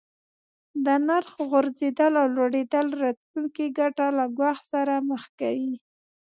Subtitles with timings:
[0.85, 5.73] د نرخ غورځیدل او لوړیدل راتلونکې ګټه له ګواښ سره مخ کوي.